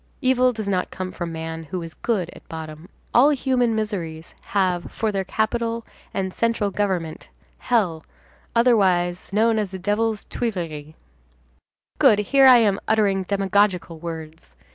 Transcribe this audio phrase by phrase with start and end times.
[0.19, 2.89] Evil does not come from man, who is good at bottom.
[3.13, 7.27] All human miseries have for their capital and central government
[7.59, 8.03] hell,
[8.55, 10.95] otherwise, known as the Devil's Tuileries.
[11.99, 14.55] Good, here I am uttering demagogical words!